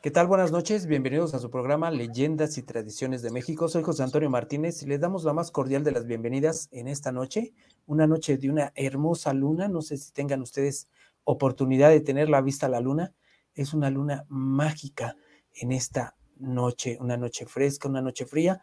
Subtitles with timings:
[0.00, 0.28] ¿Qué tal?
[0.28, 3.66] Buenas noches, bienvenidos a su programa Leyendas y Tradiciones de México.
[3.66, 7.10] Soy José Antonio Martínez y les damos la más cordial de las bienvenidas en esta
[7.10, 7.52] noche,
[7.84, 9.66] una noche de una hermosa luna.
[9.66, 10.86] No sé si tengan ustedes
[11.24, 13.12] oportunidad de tener la vista a la luna.
[13.56, 15.16] Es una luna mágica
[15.52, 18.62] en esta noche, una noche fresca, una noche fría.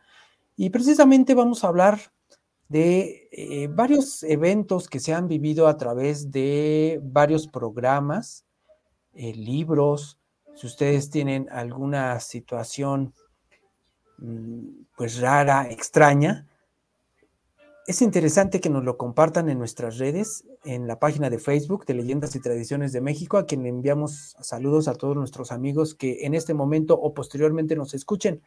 [0.56, 2.00] Y precisamente vamos a hablar
[2.70, 8.46] de eh, varios eventos que se han vivido a través de varios programas,
[9.12, 10.18] eh, libros,
[10.56, 13.14] si ustedes tienen alguna situación
[14.18, 16.48] mm, pues rara, extraña,
[17.88, 21.94] es interesante que nos lo compartan en nuestras redes, en la página de Facebook de
[21.94, 26.26] Leyendas y Tradiciones de México, a quien le enviamos saludos a todos nuestros amigos que
[26.26, 28.42] en este momento o posteriormente nos escuchen.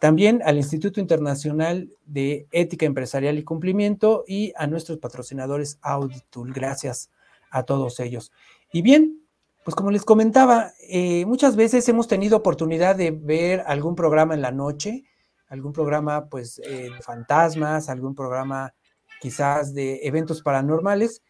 [0.00, 6.52] También al Instituto Internacional de Ética Empresarial y Cumplimiento y a nuestros patrocinadores Auditul.
[6.52, 7.10] Gracias
[7.50, 8.32] a todos ellos.
[8.72, 9.23] Y bien,
[9.64, 14.42] pues como les comentaba, eh, muchas veces hemos tenido oportunidad de ver algún programa en
[14.42, 15.04] la noche,
[15.48, 18.74] algún programa pues eh, de fantasmas, algún programa
[19.20, 21.22] quizás de eventos paranormales.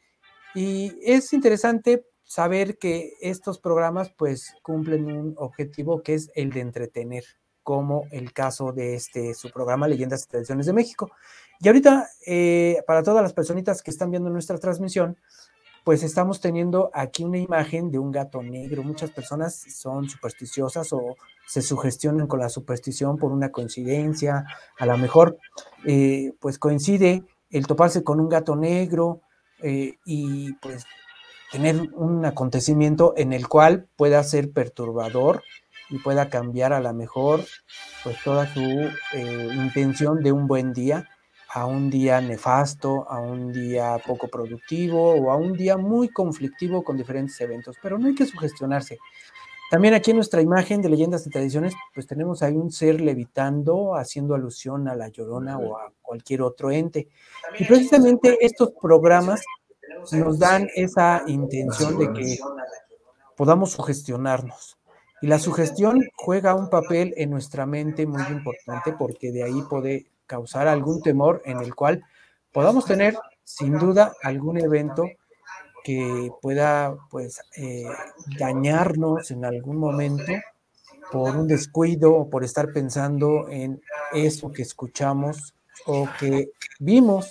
[0.53, 6.61] Y es interesante saber que estos programas pues cumplen un objetivo que es el de
[6.61, 7.25] entretener,
[7.62, 11.12] como el caso de este su programa Leyendas y Tradiciones de México.
[11.61, 15.17] Y ahorita, eh, para todas las personitas que están viendo nuestra transmisión,
[15.84, 18.82] pues estamos teniendo aquí una imagen de un gato negro.
[18.82, 24.46] Muchas personas son supersticiosas o se sugestionan con la superstición por una coincidencia.
[24.78, 25.36] A lo mejor,
[25.84, 29.20] eh, pues coincide el toparse con un gato negro
[29.62, 30.86] eh, y pues
[31.52, 35.42] tener un acontecimiento en el cual pueda ser perturbador
[35.90, 37.44] y pueda cambiar a lo mejor
[38.02, 41.08] pues toda su eh, intención de un buen día
[41.55, 46.83] a un día nefasto, a un día poco productivo o a un día muy conflictivo
[46.83, 48.98] con diferentes eventos, pero no hay que sugestionarse.
[49.70, 53.94] También aquí en nuestra imagen de leyendas y tradiciones, pues tenemos ahí un ser levitando,
[53.94, 57.06] haciendo alusión a la llorona o a cualquier otro ente.
[57.56, 59.40] Y precisamente estos programas
[60.11, 62.39] nos dan esa intención de que
[63.36, 64.77] podamos sugestionarnos.
[65.23, 70.06] Y la sugestión juega un papel en nuestra mente muy importante porque de ahí puede
[70.27, 72.05] causar algún temor en el cual
[72.52, 75.05] podamos tener sin duda algún evento
[75.85, 77.85] que pueda pues eh,
[78.39, 80.33] dañarnos en algún momento
[81.12, 85.55] por un descuido o por estar pensando en eso que escuchamos
[85.86, 87.29] o que vimos,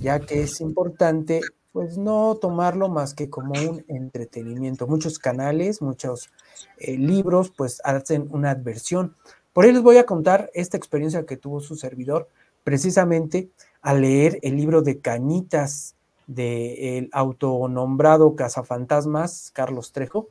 [0.00, 1.40] ya que es importante
[1.72, 4.88] pues no tomarlo más que como un entretenimiento.
[4.88, 6.30] Muchos canales, muchos
[6.78, 9.14] eh, libros pues hacen una adversión
[9.58, 12.28] por ahí les voy a contar esta experiencia que tuvo su servidor
[12.62, 13.50] precisamente
[13.82, 15.96] al leer el libro de Cañitas
[16.28, 20.28] del autonombrado cazafantasmas Carlos Trejo.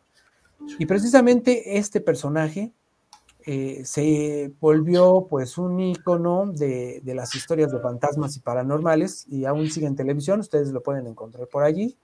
[0.80, 2.72] Y precisamente este personaje
[3.46, 9.44] eh, se volvió pues un icono de, de, las historias de fantasmas y paranormales y
[9.44, 11.98] aún sigue en televisión, ustedes lo pueden encontrar por allí.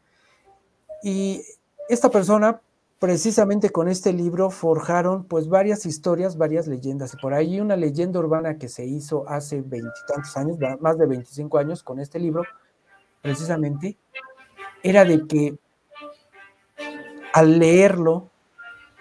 [1.02, 1.42] Y
[1.88, 2.60] esta persona
[3.04, 7.14] precisamente con este libro forjaron pues varias historias, varias leyendas.
[7.14, 11.58] Y por ahí una leyenda urbana que se hizo hace veintitantos años, más de 25
[11.58, 12.46] años con este libro,
[13.22, 13.98] precisamente,
[14.82, 15.58] era de que
[17.34, 18.30] al leerlo,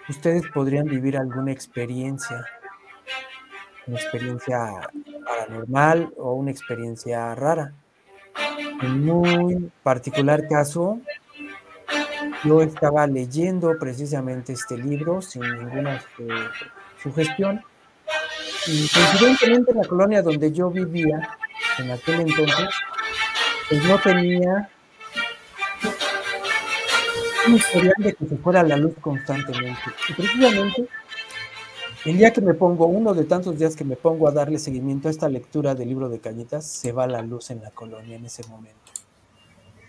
[0.09, 2.45] ustedes podrían vivir alguna experiencia,
[3.87, 4.81] una experiencia
[5.25, 7.73] paranormal o una experiencia rara.
[8.81, 10.99] En muy particular caso,
[12.43, 16.27] yo estaba leyendo precisamente este libro sin ninguna este,
[17.01, 17.61] sugestión
[18.67, 21.37] y coincidentemente en la colonia donde yo vivía
[21.79, 22.69] en aquel entonces,
[23.69, 24.69] pues no tenía
[27.47, 29.81] un historial de que se fuera la luz constantemente.
[30.09, 30.87] Y precisamente
[32.05, 35.07] el día que me pongo, uno de tantos días que me pongo a darle seguimiento
[35.07, 38.25] a esta lectura del libro de Cañitas, se va la luz en la colonia en
[38.25, 38.82] ese momento.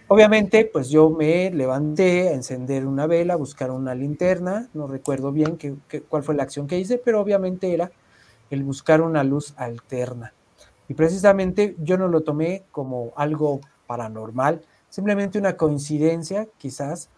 [0.09, 5.56] Obviamente, pues yo me levanté a encender una vela, buscar una linterna, no recuerdo bien
[5.56, 7.90] qué, cuál fue la acción que hice, pero obviamente era
[8.50, 10.34] el buscar una luz alterna.
[10.88, 17.08] Y precisamente yo no lo tomé como algo paranormal, simplemente una coincidencia quizás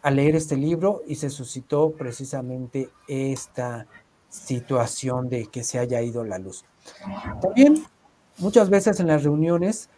[0.00, 3.86] al leer este libro y se suscitó precisamente esta
[4.30, 6.64] situación de que se haya ido la luz.
[7.40, 7.84] También
[8.38, 9.90] muchas veces en las reuniones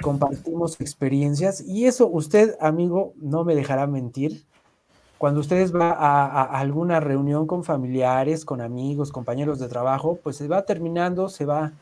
[0.00, 1.60] compartimos experiencias.
[1.60, 4.44] Y eso usted, amigo, no me dejará mentir.
[5.18, 10.46] Cuando ustedes va a, alguna reunión con familiares, con amigos, compañeros de trabajo, pues se
[10.46, 11.72] va terminando, se va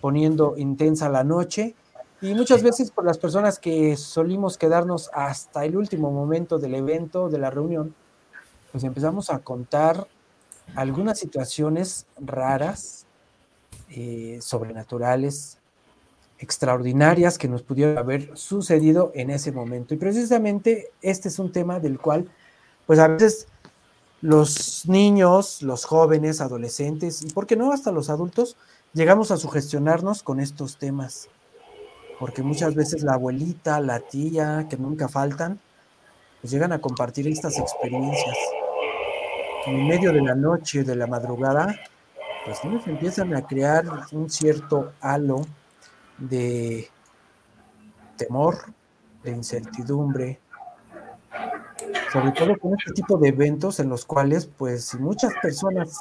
[0.00, 1.74] poniendo intensa la noche.
[2.20, 7.28] Y muchas veces por las personas que solimos quedarnos hasta el último momento del evento,
[7.28, 7.94] de la reunión,
[8.70, 10.06] pues empezamos a contar
[10.74, 13.06] algunas situaciones raras,
[13.90, 15.58] eh, sobrenaturales,
[16.38, 19.94] extraordinarias que nos pudieron haber sucedido en ese momento.
[19.94, 22.28] Y precisamente este es un tema del cual,
[22.86, 23.46] pues a veces
[24.20, 28.56] los niños, los jóvenes, adolescentes y, ¿por qué no?, hasta los adultos,
[28.92, 31.28] llegamos a sugestionarnos con estos temas.
[32.18, 35.60] Porque muchas veces la abuelita, la tía, que nunca faltan,
[36.40, 38.36] pues llegan a compartir estas experiencias.
[39.66, 41.74] En medio de la noche, de la madrugada,
[42.44, 45.44] pues ellos empiezan a crear un cierto halo
[46.18, 46.88] de
[48.16, 48.56] temor,
[49.22, 50.40] de incertidumbre,
[52.12, 56.00] sobre todo con este tipo de eventos en los cuales, pues, muchas personas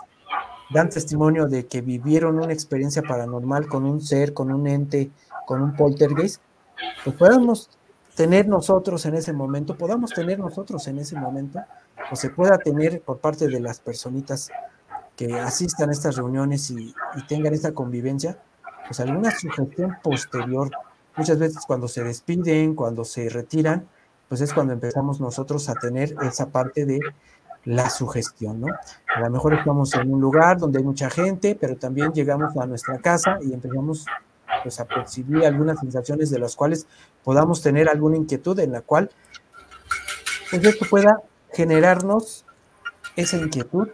[0.72, 5.12] dan testimonio de que vivieron una experiencia paranormal con un ser, con un ente,
[5.46, 6.42] con un poltergeist,
[7.04, 7.70] pues podamos
[8.16, 11.60] tener nosotros en ese momento, podamos tener nosotros en ese momento,
[12.12, 14.52] o se pueda tener por parte de las personitas
[15.16, 16.94] que asistan a estas reuniones y
[17.28, 18.38] tengan esta convivencia,
[18.86, 20.70] pues alguna sugestión posterior.
[21.16, 23.88] Muchas veces cuando se despiden, cuando se retiran,
[24.30, 27.00] pues es cuando empezamos nosotros a tener esa parte de
[27.66, 28.68] la sugestión, ¿no?
[29.16, 32.66] A lo mejor estamos en un lugar donde hay mucha gente, pero también llegamos a
[32.66, 34.06] nuestra casa y empezamos
[34.64, 36.88] pues a percibir algunas sensaciones de las cuales
[37.24, 39.10] podamos tener alguna inquietud en la cual
[40.50, 41.22] pues esto pueda
[41.52, 42.46] generarnos
[43.16, 43.90] esa inquietud,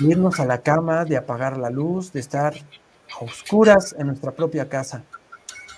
[0.00, 2.54] irnos a la cama, de apagar la luz, de estar
[3.22, 5.04] oscuras en nuestra propia casa.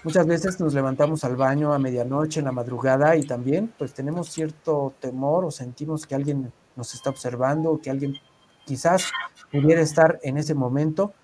[0.02, 4.28] Muchas veces nos levantamos al baño a medianoche, en la madrugada, y también pues tenemos
[4.28, 8.14] cierto temor o sentimos que alguien nos está observando o que alguien
[8.66, 9.10] quizás
[9.50, 11.14] pudiera estar en ese momento,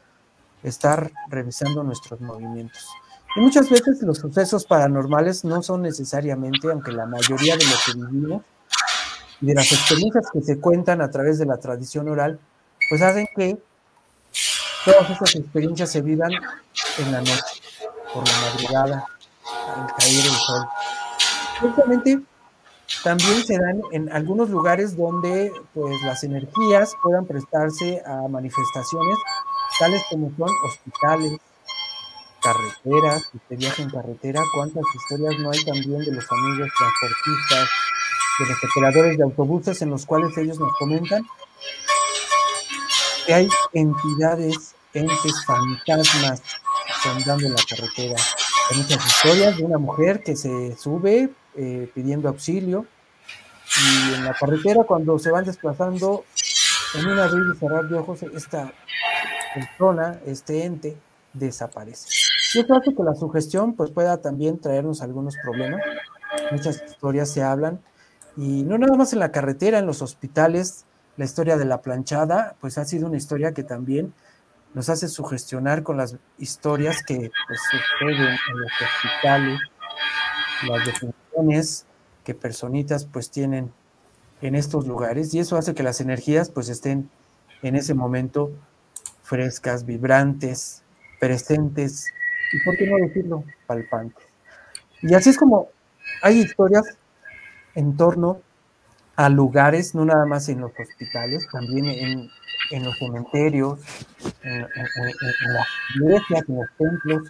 [0.63, 2.89] estar revisando nuestros movimientos.
[3.37, 7.99] Y muchas veces los sucesos paranormales no son necesariamente, aunque la mayoría de lo que
[7.99, 8.43] vivimos
[9.41, 12.41] y de las experiencias que se cuentan a través de la tradición oral,
[12.89, 13.59] pues hacen que
[14.85, 17.63] todas esas experiencias se vivan en la noche
[18.13, 19.07] por la madrugada,
[19.77, 20.67] al caer el sol.
[21.61, 22.21] Justamente
[23.05, 29.17] también se dan en algunos lugares donde pues las energías puedan prestarse a manifestaciones
[29.79, 31.39] tales como son hospitales,
[32.43, 37.69] carreteras, si se viaja en carretera, cuántas historias no hay también de los amigos transportistas,
[38.39, 41.23] de los operadores de autobuses en los cuales ellos nos comentan
[43.31, 46.43] que hay entidades, entes, fantasmas
[47.05, 48.17] andando en la carretera.
[48.69, 52.87] Hay muchas historias de una mujer que se sube eh, pidiendo auxilio
[53.79, 56.25] y en la carretera cuando se van desplazando
[56.95, 58.73] en una abrir y cerrar de ojos esta
[59.55, 60.97] persona, este ente,
[61.33, 62.09] desaparece.
[62.55, 65.81] Y esto hace que la sugestión pues, pueda también traernos algunos problemas.
[66.51, 67.81] Muchas historias se hablan
[68.37, 70.85] y no nada más en la carretera, en los hospitales,
[71.21, 74.15] la historia de la planchada, pues ha sido una historia que también
[74.73, 79.61] nos hace sugestionar con las historias que pues, suceden en los hospitales,
[80.67, 81.85] las definiciones
[82.25, 83.71] que personitas pues tienen
[84.41, 87.11] en estos lugares y eso hace que las energías pues estén
[87.61, 88.53] en ese momento
[89.23, 90.83] frescas, vibrantes,
[91.19, 92.15] presentes
[92.55, 94.25] y por qué no decirlo, palpantes.
[95.03, 95.69] Y así es como
[96.23, 96.97] hay historias
[97.75, 98.41] en torno
[99.21, 102.31] a lugares, no nada más en los hospitales, también en,
[102.71, 103.79] en los cementerios,
[104.43, 107.29] en, las iglesias, en los templos,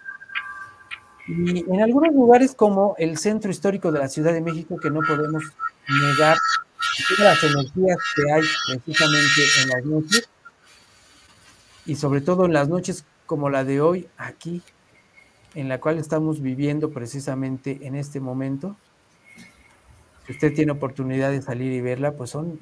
[1.27, 5.01] y en algunos lugares como el centro histórico de la Ciudad de México, que no
[5.01, 5.43] podemos
[5.89, 6.37] negar
[7.19, 10.29] las energías que hay precisamente en las noches,
[11.87, 14.63] y sobre todo en las noches como la de hoy, aquí,
[15.57, 18.77] en la cual estamos viviendo precisamente en este momento,
[20.31, 22.59] usted tiene oportunidad de salir y verla, pues son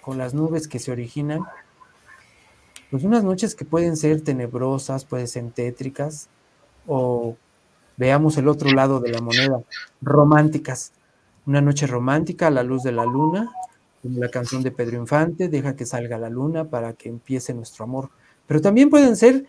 [0.00, 1.42] con las nubes que se originan,
[2.90, 6.28] pues unas noches que pueden ser tenebrosas, pueden ser tétricas,
[6.86, 7.36] o
[7.96, 9.60] veamos el otro lado de la moneda,
[10.00, 10.92] románticas.
[11.46, 13.50] Una noche romántica a la luz de la luna,
[14.02, 17.84] como la canción de Pedro Infante, deja que salga la luna para que empiece nuestro
[17.84, 18.10] amor.
[18.46, 19.44] Pero también pueden ser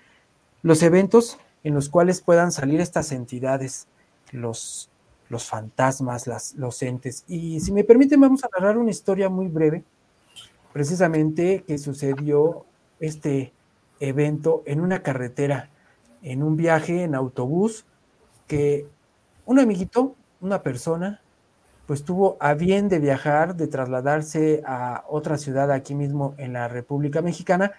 [0.61, 3.87] los eventos en los cuales puedan salir estas entidades,
[4.31, 4.90] los
[5.31, 7.23] los fantasmas, las, los entes.
[7.27, 9.83] Y si me permiten, vamos a narrar una historia muy breve,
[10.73, 12.65] precisamente que sucedió
[12.99, 13.53] este
[13.99, 15.69] evento en una carretera,
[16.21, 17.85] en un viaje en autobús,
[18.47, 18.85] que
[19.45, 21.21] un amiguito, una persona,
[21.87, 26.67] pues tuvo a bien de viajar, de trasladarse a otra ciudad aquí mismo en la
[26.67, 27.71] República Mexicana,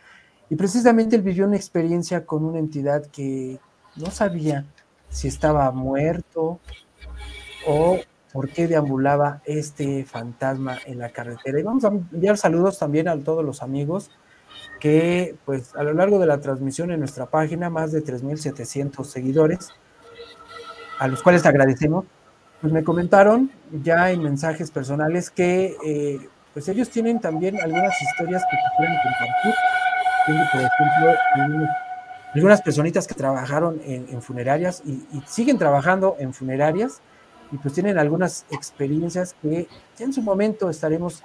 [0.49, 3.59] y precisamente él vivió una experiencia con una entidad que
[3.97, 4.65] no sabía
[5.09, 6.59] si estaba muerto,
[7.67, 8.01] o
[8.33, 11.59] por qué deambulaba este fantasma en la carretera.
[11.61, 14.11] Y vamos a enviar saludos también a todos los amigos
[14.81, 19.71] que pues a lo largo de la transmisión en nuestra página, más de 3.700 seguidores,
[20.99, 22.05] a los cuales agradecemos,
[22.61, 23.51] pues me comentaron
[23.83, 29.55] ya en mensajes personales que eh, pues ellos tienen también algunas historias que quieren compartir.
[30.27, 31.69] Tengo, por ejemplo,
[32.35, 37.01] algunas personitas que trabajaron en, funerarias y, siguen trabajando en funerarias
[37.53, 39.69] y pues tienen algunas experiencias que
[39.99, 41.23] en su momento estaremos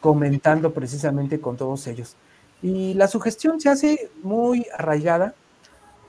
[0.00, 2.16] comentando precisamente con todos ellos.
[2.60, 5.34] Y la sugestión se hace muy arraigada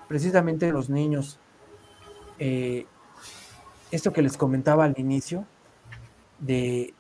[0.08, 1.40] precisamente en los niños.
[2.40, 2.88] Eh,
[3.92, 5.46] esto que les comentaba al inicio,
[6.40, 6.94] de,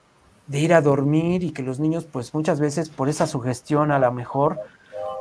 [0.45, 3.99] de, ir a dormir y que los niños pues muchas veces por esa sugestión a
[3.99, 4.59] lo mejor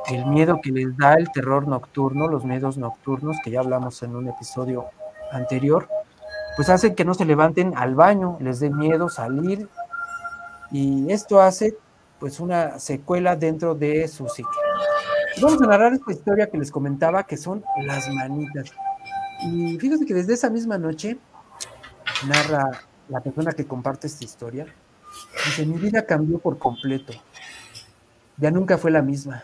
[0.07, 4.15] el miedo que les da el terror nocturno, los miedos nocturnos, que ya hablamos en
[4.15, 4.85] un episodio
[5.31, 5.87] anterior,
[6.55, 9.67] pues hacen que no se levanten al baño, les dé miedo salir
[10.71, 11.77] y esto hace
[12.19, 14.49] pues una secuela dentro de su psique.
[15.41, 18.71] Vamos a narrar esta historia que les comentaba, que son las manitas.
[19.45, 21.17] Y fíjense que desde esa misma noche,
[22.27, 22.69] narra
[23.09, 24.67] la persona que comparte esta historia,
[25.45, 27.13] dice, mi vida cambió por completo.
[28.37, 29.43] Ya nunca fue la misma.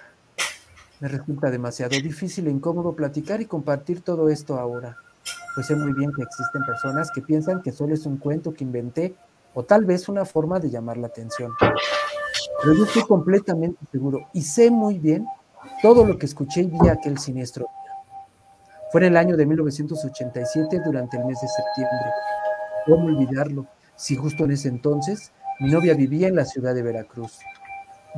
[1.00, 4.98] Me resulta demasiado difícil e incómodo platicar y compartir todo esto ahora,
[5.60, 8.64] pues sé muy bien que existen personas que piensan que solo es un cuento que
[8.64, 9.14] inventé
[9.54, 11.52] o tal vez una forma de llamar la atención.
[11.60, 15.28] Pero yo estoy completamente seguro y sé muy bien
[15.82, 17.68] todo lo que escuché y vi aquel siniestro
[18.90, 22.10] Fue en el año de 1987 durante el mes de septiembre.
[22.86, 23.66] ¿Cómo olvidarlo?
[23.98, 27.38] Si justo en ese entonces mi novia vivía en la ciudad de Veracruz.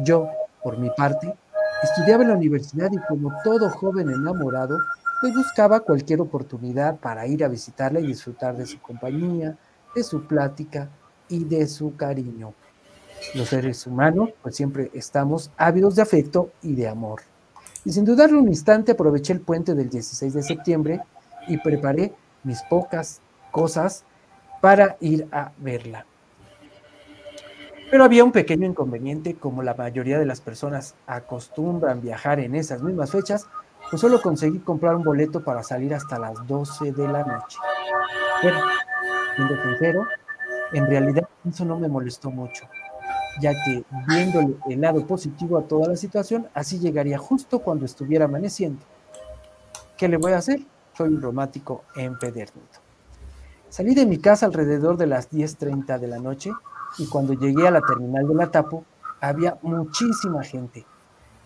[0.03, 0.29] Yo,
[0.61, 1.33] por mi parte,
[1.81, 4.77] Estudiaba en la universidad y como todo joven enamorado,
[5.21, 9.55] pues buscaba cualquier oportunidad para ir a visitarla y disfrutar de su compañía,
[9.95, 10.89] de su plática
[11.29, 12.55] y de su cariño.
[13.35, 17.21] Los seres humanos pues siempre estamos ávidos de afecto y de amor.
[17.85, 21.01] Y sin dudarlo un instante aproveché el puente del 16 de septiembre
[21.47, 22.13] y preparé
[22.43, 24.03] mis pocas cosas
[24.59, 26.05] para ir a verla.
[27.91, 32.81] Pero había un pequeño inconveniente, como la mayoría de las personas acostumbran viajar en esas
[32.81, 33.47] mismas fechas,
[33.91, 37.57] pues solo conseguí comprar un boleto para salir hasta las 12 de la noche.
[38.41, 38.57] Pero,
[39.35, 40.07] siendo sincero,
[40.71, 42.63] en realidad eso no me molestó mucho,
[43.41, 48.25] ya que viéndole el lado positivo a toda la situación, así llegaría justo cuando estuviera
[48.25, 48.79] amaneciendo.
[49.97, 50.61] ¿Qué le voy a hacer?
[50.97, 52.67] Soy un romántico empedernido.
[53.67, 56.51] Salí de mi casa alrededor de las 10.30 de la noche
[56.97, 58.85] y cuando llegué a la terminal de la Tapo
[59.19, 60.85] había muchísima gente.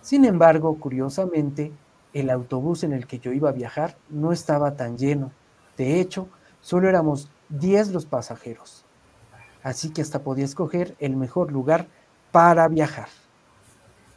[0.01, 1.71] Sin embargo, curiosamente,
[2.15, 5.31] el autobús en el que yo iba a viajar no estaba tan lleno.
[5.77, 6.29] De hecho,
[6.61, 8.85] solo éramos 10 los pasajeros.
[9.61, 11.87] Así que hasta podía escoger el mejor lugar
[12.31, 13.09] para viajar.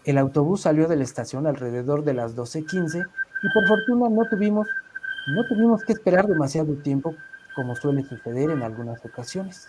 [0.05, 3.05] El autobús salió de la estación alrededor de las 12:15
[3.43, 4.69] y por fortuna no tuvimos
[5.27, 7.15] no tuvimos que esperar demasiado tiempo
[7.57, 9.69] como suele suceder en algunas ocasiones.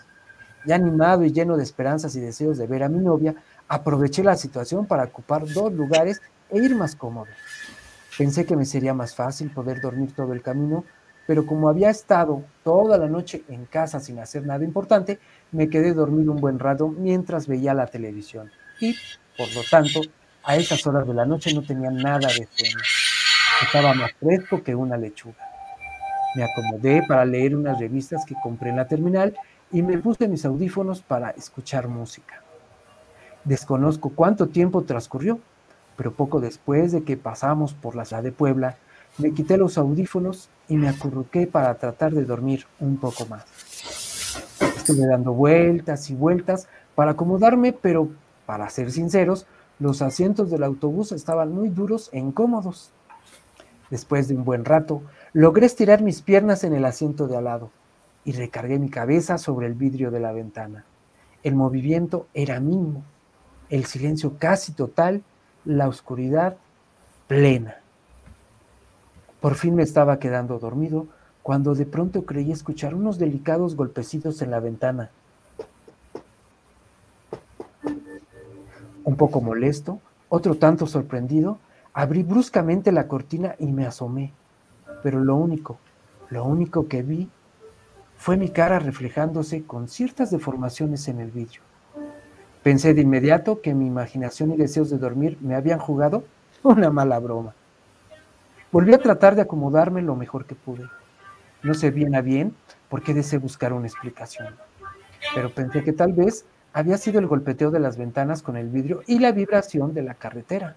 [0.64, 3.34] Ya animado y lleno de esperanzas y deseos de ver a mi novia,
[3.68, 7.28] aproveché la situación para ocupar dos lugares e ir más cómodo.
[8.20, 10.84] Pensé que me sería más fácil poder dormir todo el camino,
[11.26, 15.18] pero como había estado toda la noche en casa sin hacer nada importante,
[15.52, 18.50] me quedé dormido un buen rato mientras veía la televisión.
[18.78, 18.94] Y,
[19.38, 20.02] por lo tanto,
[20.44, 22.76] a esas horas de la noche no tenía nada de sueño.
[23.62, 25.42] Estaba más fresco que una lechuga.
[26.36, 29.34] Me acomodé para leer unas revistas que compré en la terminal
[29.72, 32.42] y me puse mis audífonos para escuchar música.
[33.44, 35.40] Desconozco cuánto tiempo transcurrió,
[36.00, 38.78] pero poco después de que pasamos por la ciudad de Puebla,
[39.18, 43.44] me quité los audífonos y me acurruqué para tratar de dormir un poco más.
[44.78, 48.08] Estuve dando vueltas y vueltas para acomodarme, pero
[48.46, 49.44] para ser sinceros,
[49.78, 52.92] los asientos del autobús estaban muy duros e incómodos.
[53.90, 55.02] Después de un buen rato,
[55.34, 57.70] logré estirar mis piernas en el asiento de al lado
[58.24, 60.86] y recargué mi cabeza sobre el vidrio de la ventana.
[61.42, 63.02] El movimiento era mínimo,
[63.68, 65.24] el silencio casi total,
[65.64, 66.56] la oscuridad
[67.28, 67.76] plena.
[69.40, 71.06] Por fin me estaba quedando dormido
[71.42, 75.10] cuando de pronto creí escuchar unos delicados golpecitos en la ventana.
[79.04, 81.58] Un poco molesto, otro tanto sorprendido,
[81.92, 84.32] abrí bruscamente la cortina y me asomé.
[85.02, 85.78] Pero lo único,
[86.28, 87.28] lo único que vi
[88.16, 91.62] fue mi cara reflejándose con ciertas deformaciones en el vidrio.
[92.62, 96.24] Pensé de inmediato que mi imaginación y deseos de dormir me habían jugado
[96.62, 97.54] una mala broma.
[98.70, 100.84] Volví a tratar de acomodarme lo mejor que pude.
[101.62, 102.54] No sé bien a bien
[102.88, 104.54] por qué deseé buscar una explicación,
[105.34, 109.02] pero pensé que tal vez había sido el golpeteo de las ventanas con el vidrio
[109.06, 110.76] y la vibración de la carretera.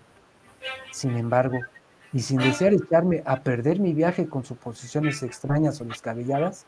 [0.91, 1.59] Sin embargo,
[2.11, 6.65] y sin desear echarme a perder mi viaje con suposiciones extrañas o descabelladas,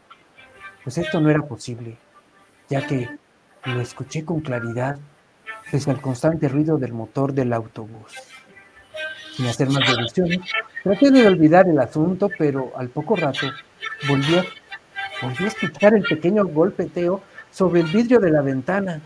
[0.83, 1.97] pues esto no era posible,
[2.69, 3.09] ya que
[3.65, 4.97] lo escuché con claridad
[5.71, 8.13] pese al constante ruido del motor del autobús.
[9.35, 10.39] Sin hacer más deducciones,
[10.83, 13.47] traté de olvidar el asunto, pero al poco rato
[14.07, 14.45] volví a,
[15.21, 19.01] volví a escuchar el pequeño golpeteo sobre el vidrio de la ventana.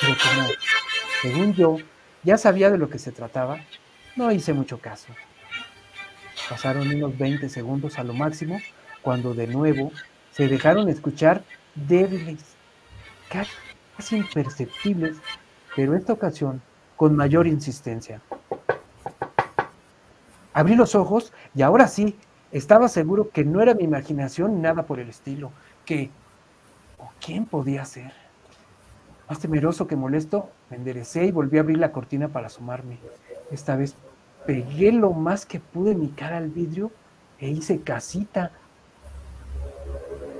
[0.00, 0.48] Pero como,
[1.22, 1.76] según yo,
[2.22, 3.58] ya sabía de lo que se trataba,
[4.16, 5.08] no hice mucho caso.
[6.48, 8.60] Pasaron unos 20 segundos a lo máximo
[9.02, 9.92] cuando de nuevo
[10.32, 11.42] se dejaron escuchar
[11.76, 12.56] débiles,
[13.28, 15.16] casi imperceptibles,
[15.74, 16.62] pero esta ocasión
[16.96, 18.20] con mayor insistencia.
[20.52, 22.16] Abrí los ojos y ahora sí,
[22.50, 25.52] estaba seguro que no era mi imaginación nada por el estilo,
[25.84, 26.10] que
[26.98, 28.12] ¿o quién podía ser?
[29.28, 32.98] Más temeroso que molesto, me enderecé y volví a abrir la cortina para asomarme.
[33.50, 33.96] Esta vez
[34.46, 36.90] pegué lo más que pude mi cara al vidrio
[37.38, 38.52] e hice casita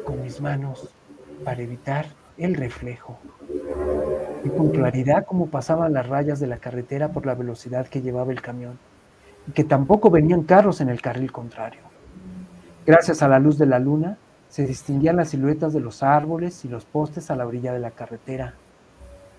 [0.04, 0.88] con mis manos
[1.44, 3.18] para evitar el reflejo.
[4.44, 8.32] Vi con claridad cómo pasaban las rayas de la carretera por la velocidad que llevaba
[8.32, 8.78] el camión
[9.46, 11.80] y que tampoco venían carros en el carril contrario.
[12.84, 16.68] Gracias a la luz de la luna, se distinguían las siluetas de los árboles y
[16.68, 18.54] los postes a la orilla de la carretera.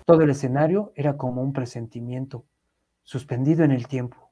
[0.04, 2.44] Todo el escenario era como un presentimiento,
[3.02, 4.30] suspendido en el tiempo,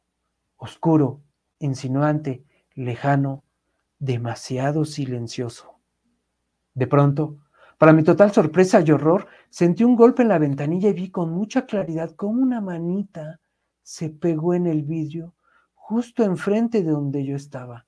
[0.56, 1.20] oscuro,
[1.58, 2.44] insinuante,
[2.75, 3.42] lejano,
[3.99, 5.78] demasiado silencioso.
[6.75, 7.38] De pronto,
[7.78, 11.30] para mi total sorpresa y horror, sentí un golpe en la ventanilla y vi con
[11.30, 13.40] mucha claridad cómo una manita
[13.83, 15.35] se pegó en el vidrio
[15.75, 17.87] justo enfrente de donde yo estaba.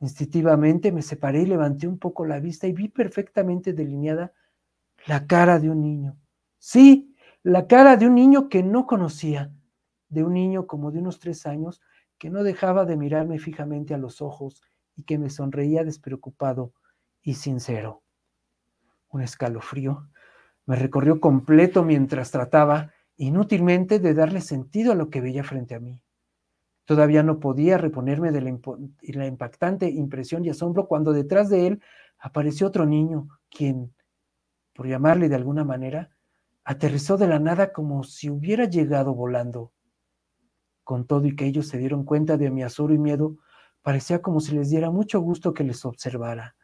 [0.00, 4.32] Instintivamente me separé y levanté un poco la vista y vi perfectamente delineada
[5.06, 6.18] la cara de un niño.
[6.58, 9.52] Sí, la cara de un niño que no conocía,
[10.08, 11.80] de un niño como de unos tres años
[12.18, 14.62] que no dejaba de mirarme fijamente a los ojos
[14.96, 16.72] y que me sonreía despreocupado
[17.22, 18.01] y sincero.
[19.12, 20.08] Un escalofrío
[20.66, 25.80] me recorrió completo mientras trataba inútilmente de darle sentido a lo que veía frente a
[25.80, 26.02] mí.
[26.84, 31.82] Todavía no podía reponerme de la, impactante impresión y asombro cuando detrás de él
[32.18, 33.94] apareció otro niño, quien,
[34.72, 36.10] por llamarle de alguna manera,
[36.64, 39.72] aterrizó de la nada como si hubiera llegado volando.
[40.84, 43.36] Con todo y que ellos se dieron cuenta de mi azuro y miedo,
[43.82, 46.56] parecía como si les diera mucho gusto que les observara.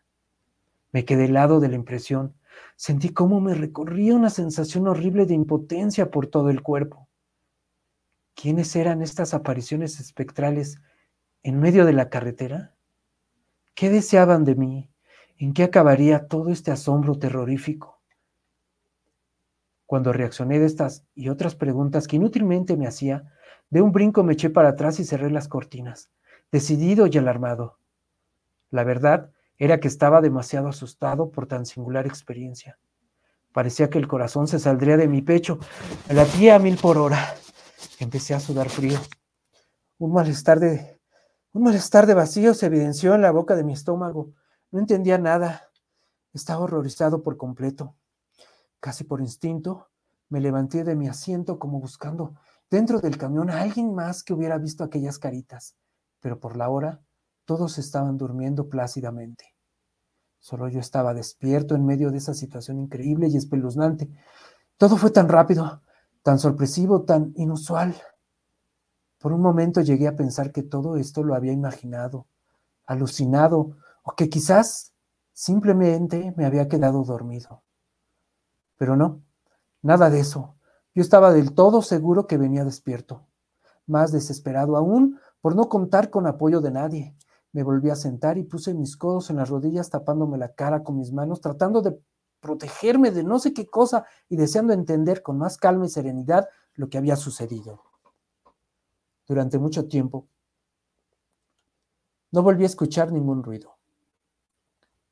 [0.92, 2.35] Me quedé helado de la impresión.
[2.77, 7.09] Sentí cómo me recorría una sensación horrible de impotencia por todo el cuerpo.
[8.35, 10.81] ¿Quiénes eran estas apariciones espectrales
[11.42, 12.74] en medio de la carretera?
[13.74, 14.90] ¿Qué deseaban de mí?
[15.37, 18.01] ¿En qué acabaría todo este asombro terrorífico?
[19.87, 23.33] Cuando reaccioné de estas y otras preguntas que inútilmente me hacía,
[23.70, 26.11] de un brinco me eché para atrás y cerré las cortinas,
[26.51, 27.79] decidido y alarmado.
[28.70, 32.79] La verdad era que estaba demasiado asustado por tan singular experiencia.
[33.53, 35.59] Parecía que el corazón se saldría de mi pecho,
[36.09, 37.35] me latía a mil por hora.
[37.99, 38.99] Empecé a sudar frío.
[39.99, 40.99] Un malestar de
[41.53, 44.33] un malestar de vacío se evidenció en la boca de mi estómago.
[44.71, 45.71] No entendía nada.
[46.33, 47.97] Estaba horrorizado por completo.
[48.81, 49.88] Casi por instinto,
[50.29, 52.35] me levanté de mi asiento como buscando
[52.71, 55.75] dentro del camión a alguien más que hubiera visto aquellas caritas,
[56.21, 57.01] pero por la hora
[57.49, 59.57] todos estaban durmiendo plácidamente.
[60.39, 64.11] Solo yo estaba despierto en medio de esa situación increíble y espeluznante.
[64.77, 65.81] Todo fue tan rápido
[66.29, 67.97] tan sorpresivo, tan inusual.
[69.19, 72.27] Por un momento llegué a pensar que todo esto lo había imaginado,
[72.85, 74.93] alucinado, o que quizás
[75.33, 77.63] simplemente me había quedado dormido.
[78.77, 79.23] Pero no,
[79.81, 80.55] nada de eso.
[80.95, 83.27] Yo estaba del todo seguro que venía despierto,
[83.87, 87.17] más desesperado aún por no contar con apoyo de nadie.
[87.59, 90.97] Me volví a sentar y puse mis codos en las rodillas tapándome la cara con
[90.97, 92.01] mis manos, tratando de
[92.38, 96.88] protegerme de no sé qué cosa y deseando entender con más calma y serenidad lo
[96.88, 97.83] que había sucedido.
[99.27, 100.29] Durante mucho tiempo
[102.31, 103.77] no volví a escuchar ningún ruido.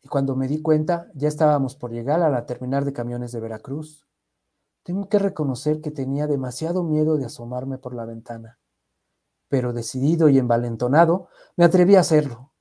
[0.00, 3.40] Y cuando me di cuenta, ya estábamos por llegar a la terminal de camiones de
[3.40, 4.06] Veracruz.
[4.84, 8.60] Tengo que reconocer que tenía demasiado miedo de asomarme por la ventana,
[9.48, 12.52] pero decidido y envalentonado, me atreví a hacerlo.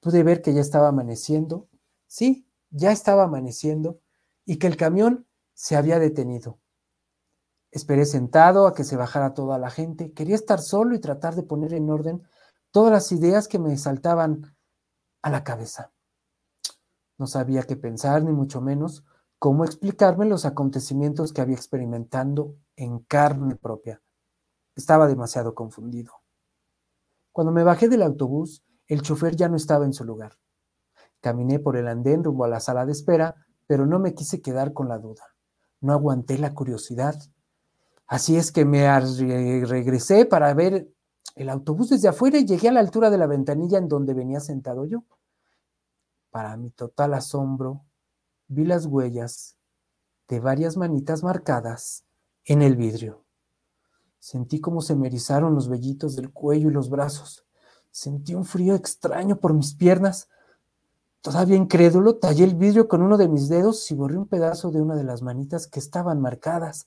[0.00, 1.68] Pude ver que ya estaba amaneciendo.
[2.06, 4.00] Sí, ya estaba amaneciendo
[4.44, 6.58] y que el camión se había detenido.
[7.70, 10.12] Esperé sentado a que se bajara toda la gente.
[10.12, 12.22] Quería estar solo y tratar de poner en orden
[12.70, 14.56] todas las ideas que me saltaban
[15.22, 15.92] a la cabeza.
[17.16, 19.04] No sabía qué pensar, ni mucho menos
[19.38, 24.01] cómo explicarme los acontecimientos que había experimentando en carne propia.
[24.74, 26.12] Estaba demasiado confundido.
[27.30, 30.38] Cuando me bajé del autobús, el chofer ya no estaba en su lugar.
[31.20, 33.34] Caminé por el andén rumbo a la sala de espera,
[33.66, 35.24] pero no me quise quedar con la duda.
[35.80, 37.18] No aguanté la curiosidad.
[38.06, 38.86] Así es que me
[39.64, 40.92] regresé para ver
[41.34, 44.40] el autobús desde afuera y llegué a la altura de la ventanilla en donde venía
[44.40, 45.04] sentado yo.
[46.30, 47.84] Para mi total asombro,
[48.48, 49.56] vi las huellas
[50.28, 52.04] de varias manitas marcadas
[52.44, 53.21] en el vidrio.
[54.22, 57.44] Sentí como se me erizaron los vellitos del cuello y los brazos.
[57.90, 60.28] Sentí un frío extraño por mis piernas.
[61.22, 64.80] Todavía incrédulo, tallé el vidrio con uno de mis dedos y borré un pedazo de
[64.80, 66.86] una de las manitas que estaban marcadas.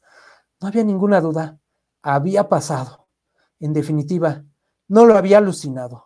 [0.62, 1.60] No había ninguna duda.
[2.02, 3.10] Había pasado.
[3.60, 4.46] En definitiva,
[4.88, 6.06] no lo había alucinado.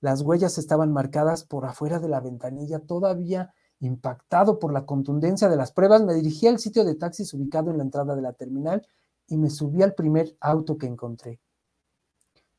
[0.00, 2.80] Las huellas estaban marcadas por afuera de la ventanilla.
[2.80, 7.70] Todavía impactado por la contundencia de las pruebas, me dirigí al sitio de taxis ubicado
[7.70, 8.84] en la entrada de la terminal
[9.26, 11.40] y me subí al primer auto que encontré.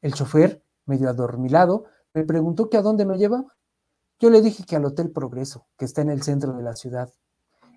[0.01, 3.55] El chofer, medio adormilado, me preguntó que a dónde me llevaba.
[4.19, 7.11] Yo le dije que al Hotel Progreso, que está en el centro de la ciudad.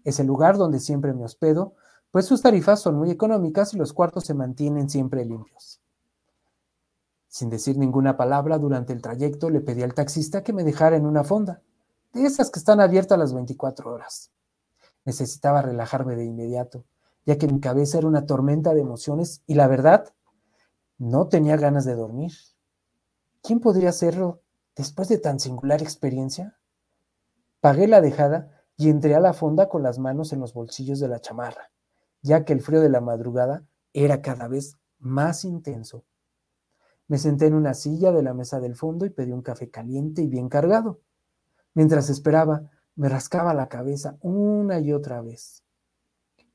[0.04, 1.74] Es el lugar donde siempre me hospedo,
[2.10, 5.80] pues sus tarifas son muy económicas y los cuartos se mantienen siempre limpios.
[7.28, 11.04] Sin decir ninguna palabra durante el trayecto, le pedí al taxista que me dejara en
[11.04, 11.62] una fonda,
[12.12, 14.30] de esas que están abiertas las 24 horas.
[15.04, 16.84] Necesitaba relajarme de inmediato,
[17.28, 20.14] ya que mi cabeza era una tormenta de emociones y la verdad,
[20.96, 22.32] no tenía ganas de dormir.
[23.42, 24.40] ¿Quién podría hacerlo
[24.74, 26.58] después de tan singular experiencia?
[27.60, 31.08] Pagué la dejada y entré a la fonda con las manos en los bolsillos de
[31.08, 31.70] la chamarra,
[32.22, 33.62] ya que el frío de la madrugada
[33.92, 36.06] era cada vez más intenso.
[37.08, 40.22] Me senté en una silla de la mesa del fondo y pedí un café caliente
[40.22, 41.02] y bien cargado.
[41.74, 45.62] Mientras esperaba, me rascaba la cabeza una y otra vez.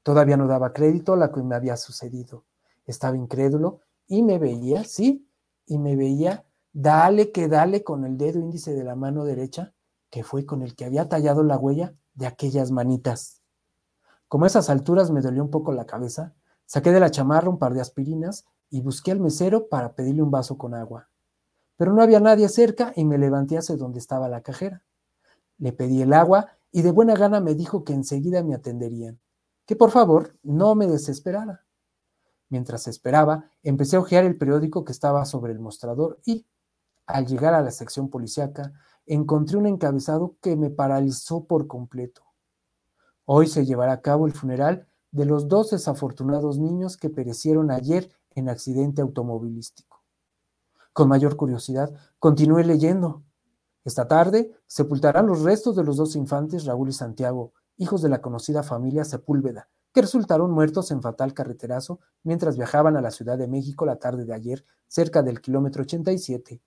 [0.03, 2.43] Todavía no daba crédito a lo que me había sucedido.
[2.85, 5.27] Estaba incrédulo y me veía, sí,
[5.65, 9.73] y me veía, dale que dale con el dedo índice de la mano derecha,
[10.09, 13.41] que fue con el que había tallado la huella de aquellas manitas.
[14.27, 16.33] Como a esas alturas me dolió un poco la cabeza,
[16.65, 20.31] saqué de la chamarra un par de aspirinas y busqué al mesero para pedirle un
[20.31, 21.09] vaso con agua.
[21.77, 24.83] Pero no había nadie cerca y me levanté hacia donde estaba la cajera.
[25.57, 29.19] Le pedí el agua y de buena gana me dijo que enseguida me atenderían,
[29.65, 31.65] que por favor no me desesperara.
[32.49, 36.45] Mientras esperaba, empecé a hojear el periódico que estaba sobre el mostrador y,
[37.05, 38.73] al llegar a la sección policíaca,
[39.05, 42.23] encontré un encabezado que me paralizó por completo.
[43.25, 48.09] Hoy se llevará a cabo el funeral de los dos desafortunados niños que perecieron ayer
[48.31, 50.03] en accidente automovilístico.
[50.91, 53.23] Con mayor curiosidad, continué leyendo
[53.83, 58.21] esta tarde sepultarán los restos de los dos infantes Raúl y Santiago, hijos de la
[58.21, 63.47] conocida familia Sepúlveda, que resultaron muertos en fatal carreterazo mientras viajaban a la Ciudad de
[63.47, 66.61] México la tarde de ayer, cerca del kilómetro 87.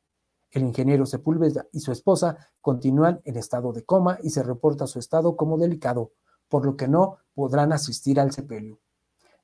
[0.50, 4.98] El ingeniero Sepúlveda y su esposa continúan en estado de coma y se reporta su
[4.98, 6.12] estado como delicado,
[6.48, 8.80] por lo que no podrán asistir al sepelio.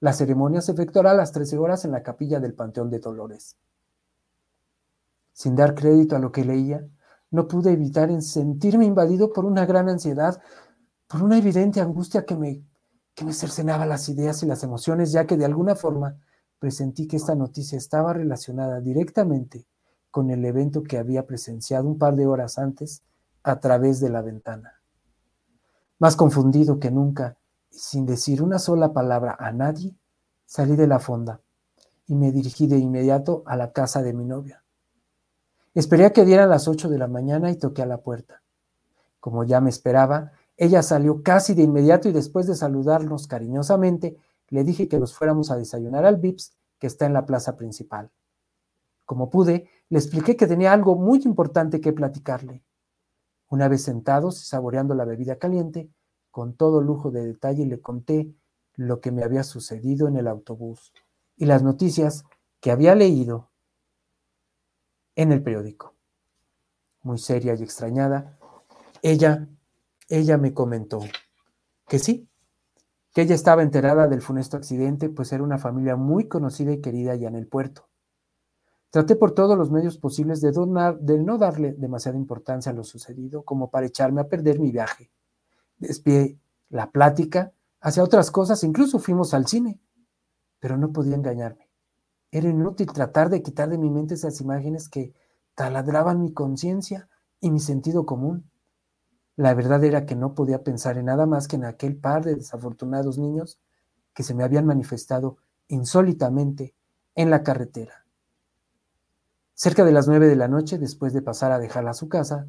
[0.01, 3.57] La ceremonia se efectuará a las 13 horas en la capilla del Panteón de Dolores.
[5.33, 6.87] Sin dar crédito a lo que leía,
[7.31, 10.41] no pude evitar en sentirme invadido por una gran ansiedad,
[11.13, 12.65] por una evidente angustia que me,
[13.15, 16.17] que me cercenaba las ideas y las emociones, ya que de alguna forma
[16.59, 19.67] presentí que esta noticia estaba relacionada directamente
[20.11, 23.03] con el evento que había presenciado un par de horas antes
[23.43, 24.81] a través de la ventana.
[25.99, 27.37] Más confundido que nunca
[27.71, 29.95] y sin decir una sola palabra a nadie,
[30.47, 31.41] salí de la fonda
[32.07, 34.65] y me dirigí de inmediato a la casa de mi novia.
[35.75, 38.43] Esperé a que dieran las ocho de la mañana y toqué a la puerta.
[39.21, 44.17] Como ya me esperaba, ella salió casi de inmediato y después de saludarnos cariñosamente,
[44.49, 48.11] le dije que nos fuéramos a desayunar al Vips, que está en la plaza principal.
[49.05, 52.63] Como pude, le expliqué que tenía algo muy importante que platicarle.
[53.49, 55.91] Una vez sentados y saboreando la bebida caliente,
[56.31, 58.35] con todo lujo de detalle le conté
[58.75, 60.93] lo que me había sucedido en el autobús
[61.37, 62.25] y las noticias
[62.61, 63.51] que había leído
[65.15, 65.95] en el periódico.
[67.03, 68.39] Muy seria y extrañada,
[69.03, 69.49] ella,
[70.13, 71.01] ella me comentó
[71.89, 72.29] que sí,
[73.13, 77.15] que ella estaba enterada del funesto accidente, pues era una familia muy conocida y querida
[77.15, 77.89] ya en el puerto.
[78.91, 82.85] Traté por todos los medios posibles de, donar, de no darle demasiada importancia a lo
[82.85, 85.11] sucedido como para echarme a perder mi viaje.
[85.79, 89.81] Despié la plática hacia otras cosas, incluso fuimos al cine,
[90.61, 91.71] pero no podía engañarme.
[92.31, 95.15] Era inútil tratar de quitar de mi mente esas imágenes que
[95.55, 97.09] taladraban mi conciencia
[97.41, 98.52] y mi sentido común.
[99.37, 102.35] La verdad era que no podía pensar en nada más que en aquel par de
[102.35, 103.59] desafortunados niños
[104.15, 106.75] que se me habían manifestado insólitamente
[107.15, 108.05] en la carretera.
[109.55, 112.47] Cerca de las nueve de la noche, después de pasar a dejarla a su casa,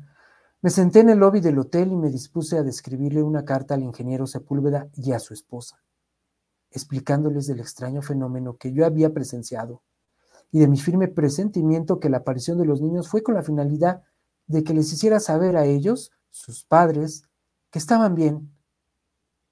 [0.62, 3.84] me senté en el lobby del hotel y me dispuse a describirle una carta al
[3.84, 5.84] ingeniero Sepúlveda y a su esposa,
[6.72, 9.82] explicándoles del extraño fenómeno que yo había presenciado
[10.52, 14.04] y de mi firme presentimiento que la aparición de los niños fue con la finalidad
[14.48, 17.30] de que les hiciera saber a ellos, sus padres,
[17.70, 18.52] que estaban bien,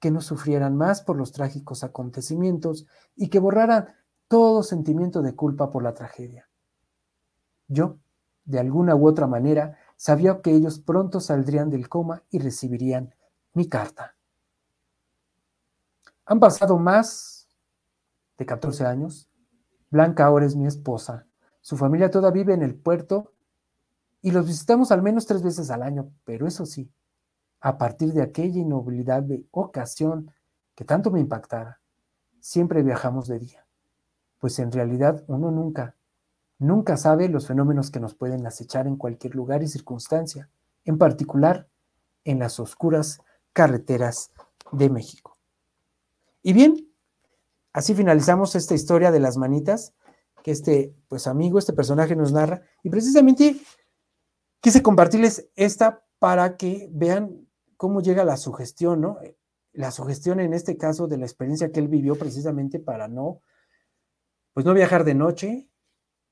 [0.00, 3.94] que no sufrieran más por los trágicos acontecimientos y que borraran
[4.26, 6.48] todo sentimiento de culpa por la tragedia.
[7.68, 7.98] Yo,
[8.44, 13.14] de alguna u otra manera, sabía que ellos pronto saldrían del coma y recibirían
[13.54, 14.16] mi carta.
[16.26, 17.48] Han pasado más
[18.38, 19.30] de 14 años.
[19.88, 21.26] Blanca ahora es mi esposa.
[21.60, 23.32] Su familia toda vive en el puerto
[24.22, 26.90] y los visitamos al menos tres veces al año, pero eso sí,
[27.60, 28.62] a partir de aquella
[29.20, 30.30] de ocasión
[30.74, 31.80] que tanto me impactara,
[32.40, 33.62] siempre viajamos de día
[34.42, 35.94] pues en realidad uno nunca,
[36.58, 40.50] nunca sabe los fenómenos que nos pueden acechar en cualquier lugar y circunstancia,
[40.84, 41.68] en particular
[42.24, 43.20] en las oscuras
[43.52, 44.32] carreteras
[44.72, 45.38] de México.
[46.42, 46.92] Y bien,
[47.72, 49.94] así finalizamos esta historia de las manitas
[50.42, 53.60] que este pues amigo, este personaje nos narra y precisamente
[54.62, 57.46] quise compartirles esta para que vean
[57.76, 59.18] cómo llega la sugestión, ¿no?
[59.72, 63.42] La sugestión en este caso de la experiencia que él vivió precisamente para no
[64.54, 65.68] pues no viajar de noche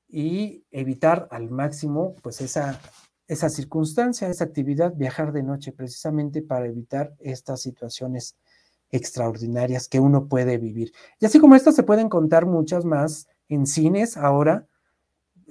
[0.07, 2.79] y evitar al máximo pues esa,
[3.27, 8.37] esa circunstancia, esa actividad, viajar de noche precisamente para evitar estas situaciones
[8.91, 10.93] extraordinarias que uno puede vivir.
[11.19, 14.67] Y así como estas se pueden contar muchas más en cines ahora.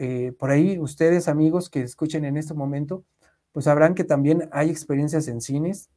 [0.03, 3.05] Eh, por ahí ustedes amigos que escuchen en este momento,
[3.53, 5.91] pues sabrán que también hay experiencias en cines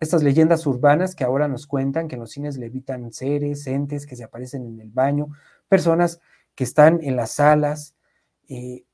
[0.00, 4.16] estas leyendas urbanas que ahora nos cuentan que en los cines levitan seres, entes que
[4.16, 5.28] se aparecen en el baño,
[5.68, 6.20] personas
[6.54, 7.94] que están en las salas.
[8.48, 8.84] Eh,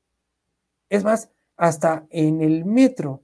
[0.88, 3.22] es más, hasta en el metro.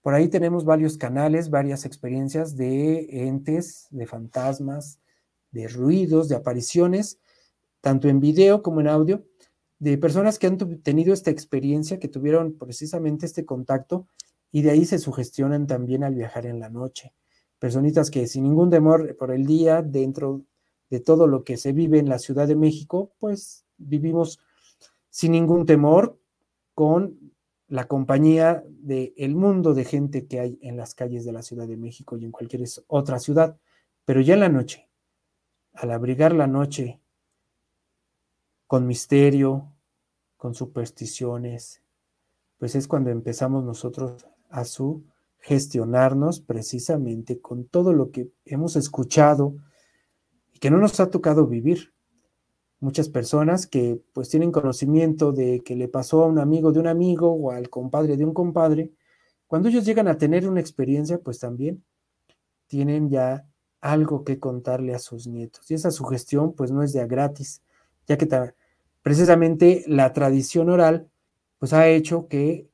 [0.00, 5.00] Por ahí tenemos varios canales, varias experiencias de entes, de fantasmas,
[5.50, 7.18] de ruidos, de apariciones,
[7.80, 9.24] tanto en video como en audio,
[9.84, 14.08] de personas que han tenido esta experiencia, que tuvieron precisamente este contacto
[14.50, 17.12] y de ahí se sugestionan también al viajar en la noche.
[17.58, 20.42] Personitas que sin ningún temor por el día, dentro
[20.88, 24.40] de todo lo que se vive en la Ciudad de México, pues vivimos
[25.10, 26.18] sin ningún temor
[26.72, 27.34] con
[27.68, 31.68] la compañía del el mundo de gente que hay en las calles de la Ciudad
[31.68, 33.58] de México y en cualquier otra ciudad.
[34.06, 34.88] Pero ya en la noche,
[35.74, 37.02] al abrigar la noche
[38.66, 39.73] con misterio,
[40.36, 41.82] con supersticiones,
[42.58, 45.04] pues es cuando empezamos nosotros a su
[45.44, 49.54] gestionarnos precisamente con todo lo que hemos escuchado
[50.54, 51.92] y que no nos ha tocado vivir.
[52.80, 56.86] Muchas personas que pues tienen conocimiento de que le pasó a un amigo de un
[56.86, 58.92] amigo o al compadre de un compadre,
[59.46, 61.84] cuando ellos llegan a tener una experiencia, pues también
[62.66, 63.46] tienen ya
[63.82, 65.70] algo que contarle a sus nietos.
[65.70, 67.62] Y esa sugestión pues no es de a gratis,
[68.06, 68.26] ya que
[69.04, 71.10] precisamente la tradición oral
[71.58, 72.70] pues ha hecho que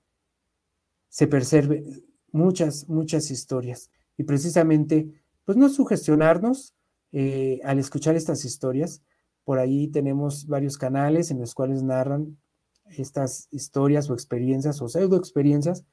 [1.08, 1.84] se preserve
[2.30, 3.90] muchas, muchas historias.
[4.16, 5.10] Y precisamente,
[5.44, 6.76] pues no sugestionarnos
[7.10, 9.02] eh, al escuchar estas historias.
[9.42, 12.38] Por ahí tenemos varios canales en los cuales narran
[12.86, 15.84] estas historias o experiencias o pseudo experiencias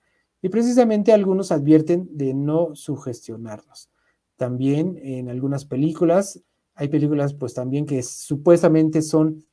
[0.44, 3.90] y precisamente algunos advierten de no sugestionarnos.
[4.36, 6.44] También en algunas películas,
[6.76, 9.47] hay películas pues también que supuestamente son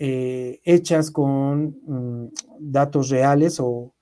[0.00, 2.30] eh, hechas con mm,
[2.60, 3.94] datos reales o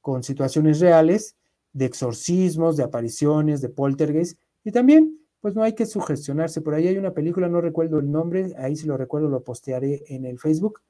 [0.00, 1.36] con situaciones reales
[1.74, 6.62] de exorcismos, de apariciones, de poltergeist, y también, pues no hay que sugestionarse.
[6.62, 10.02] Por ahí hay una película, no recuerdo el nombre, ahí si lo recuerdo lo postearé
[10.08, 10.80] en el Facebook,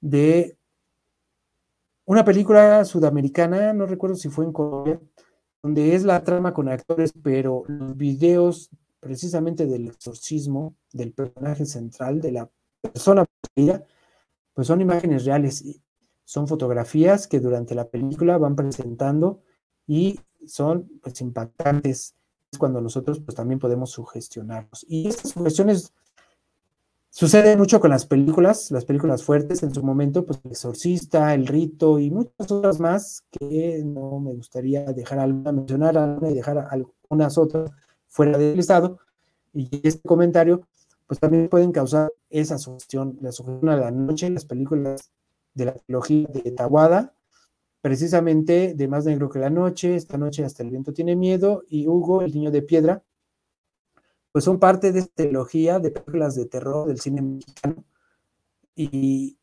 [0.00, 0.56] de
[2.04, 5.00] una película sudamericana, no recuerdo si fue en Colombia,
[5.62, 12.20] donde es la trama con actores, pero los videos precisamente del exorcismo del personaje central,
[12.20, 13.24] de la persona
[14.54, 15.62] pues son imágenes reales
[16.24, 19.42] son fotografías que durante la película van presentando
[19.86, 22.16] y son pues impactantes.
[22.50, 24.86] Es cuando nosotros pues también podemos sugestionarnos.
[24.88, 25.92] Y estas sugestiones
[27.10, 31.46] suceden mucho con las películas, las películas fuertes en su momento, pues El Exorcista, El
[31.46, 36.68] Rito y muchas otras más que no me gustaría dejar alguna mencionar alguna y dejar
[36.70, 37.70] algunas otras
[38.08, 38.98] fuera del listado.
[39.52, 40.66] Y este comentario
[41.06, 45.10] pues también pueden causar esa sugestión, la sugestión a la noche, las películas
[45.54, 47.14] de la trilogía de Tawada,
[47.80, 51.86] precisamente de Más Negro que la Noche, Esta Noche hasta el Viento tiene Miedo y
[51.86, 53.04] Hugo, el Niño de Piedra,
[54.32, 57.84] pues son parte de esta trilogía de películas de terror del cine mexicano.
[58.74, 59.38] Y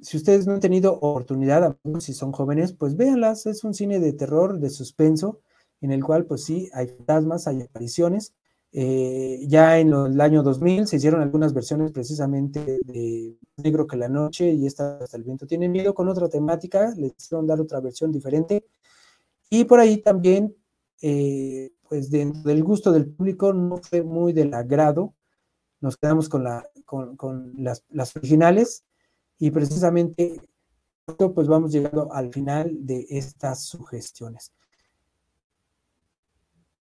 [0.00, 4.12] si ustedes no han tenido oportunidad, si son jóvenes, pues véanlas, es un cine de
[4.12, 5.40] terror, de suspenso,
[5.80, 8.34] en el cual pues sí, hay fantasmas, hay apariciones,
[8.72, 14.08] eh, ya en el año 2000 se hicieron algunas versiones precisamente de Negro que la
[14.08, 17.80] Noche y esta hasta el viento tiene miedo con otra temática, le hicieron dar otra
[17.80, 18.64] versión diferente.
[19.50, 20.54] Y por ahí también,
[21.02, 25.14] eh, pues dentro del gusto del público no fue muy del agrado,
[25.80, 27.82] nos quedamos con, la, con, con las,
[28.16, 28.84] originales
[29.38, 30.40] y precisamente
[31.34, 34.52] pues vamos llegando al final de estas sugestiones.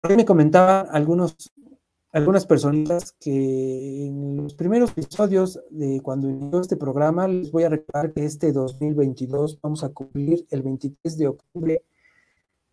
[0.03, 1.35] Me comentaban algunos
[2.19, 7.69] algunas personas que en los primeros episodios de cuando inició este programa, les voy a
[7.69, 11.85] recordar que este 2022 vamos a cumplir el 23 de octubre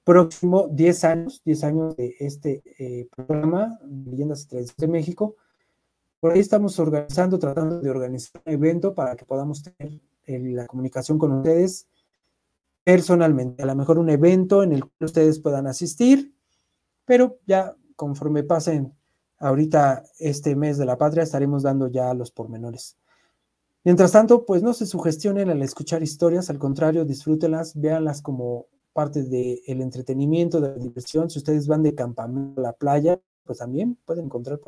[0.04, 5.36] próximo 10 años, 10 años de este eh, programa, Leyendas y Tradiciones de México.
[6.20, 10.66] Por ahí estamos organizando, tratando de organizar un evento para que podamos tener eh, la
[10.66, 11.88] comunicación con ustedes
[12.84, 13.62] personalmente.
[13.62, 16.34] A lo mejor un evento en el que ustedes puedan asistir,
[17.06, 18.94] pero ya conforme pasen
[19.38, 22.98] Ahorita, este mes de la patria, estaremos dando ya los pormenores.
[23.84, 29.24] Mientras tanto, pues no se sugestionen al escuchar historias, al contrario, disfrútenlas, véanlas como parte
[29.24, 31.30] del entretenimiento, de la diversión.
[31.30, 34.60] Si ustedes van de campamento a la playa, pues también pueden encontrar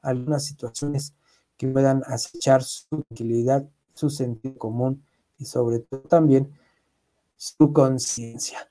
[0.00, 1.14] algunas situaciones
[1.56, 5.04] que puedan acechar su tranquilidad, su sentido común
[5.38, 6.50] y sobre todo también
[7.36, 8.67] su conciencia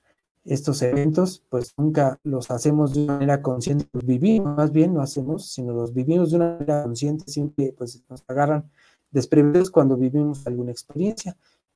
[0.47, 5.51] estos eventos, pues nunca los hacemos de una manera consciente, vivimos, más bien no hacemos,
[5.51, 8.69] sino los vivimos de una manera consciente, siempre pues nos agarran
[9.11, 11.35] desprevenidos cuando vivimos alguna experiencia.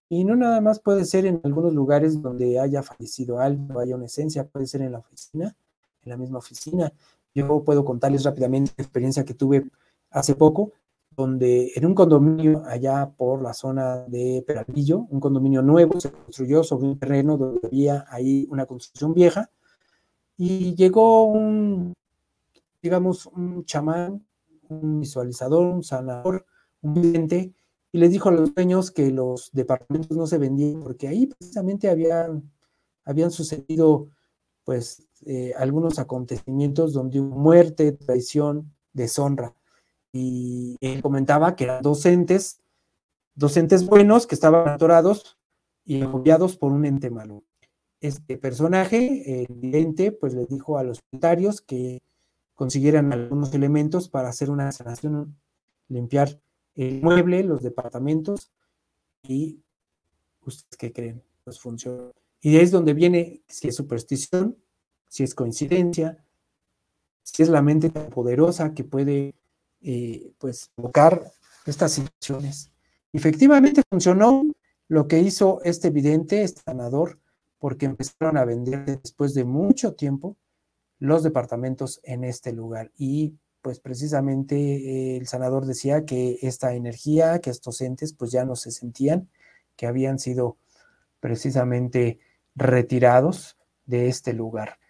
[0.10, 4.06] Y no nada más puede ser en algunos lugares donde haya fallecido alguien, haya una
[4.06, 5.56] esencia, puede ser en la oficina,
[6.04, 6.92] en la misma oficina.
[7.34, 9.70] Yo puedo contarles rápidamente la experiencia que tuve
[10.10, 10.72] hace poco
[11.22, 16.64] donde en un condominio allá por la zona de Peralvillo, un condominio nuevo, se construyó
[16.64, 19.50] sobre un terreno donde había ahí una construcción vieja,
[20.38, 21.94] y llegó un,
[22.82, 24.26] digamos, un chamán,
[24.70, 26.46] un visualizador, un sanador,
[26.82, 27.54] un vidente,
[27.92, 31.90] y les dijo a los dueños que los departamentos no se vendían porque ahí precisamente
[31.90, 32.52] habían,
[33.06, 34.08] habían sucedido
[34.64, 39.54] pues eh, algunos acontecimientos donde hubo muerte, traición, deshonra
[40.14, 42.62] y él comentaba que eran docentes,
[43.36, 45.38] docentes buenos que estaban atorados
[45.86, 47.44] y agobiados por un ente malo.
[48.00, 52.02] Este personaje, el vidente, pues le dijo a los propietarios que
[52.56, 55.40] consiguieran algunos elementos para hacer una sanación,
[55.88, 56.42] limpiar
[56.76, 58.52] el mueble, los departamentos
[59.24, 59.62] y
[60.46, 62.12] ustedes qué creen, pues funcionó.
[62.42, 64.58] Y de ahí es donde viene si es superstición,
[65.08, 66.26] si es coincidencia,
[67.24, 69.36] si es la mente tan poderosa que puede
[69.82, 71.32] eh, pues provocar
[71.66, 72.72] estas situaciones.
[73.14, 74.44] Efectivamente funcionó
[74.88, 77.20] lo que hizo este vidente, este sanador,
[77.60, 80.38] porque empezaron a vender después de mucho tiempo
[81.00, 82.92] los departamentos en este lugar.
[82.98, 88.46] Y pues precisamente eh, el sanador decía que esta energía, que estos entes pues ya
[88.46, 89.30] no se sentían,
[89.76, 90.58] que habían sido
[91.20, 92.20] precisamente
[92.56, 94.81] retirados de este lugar.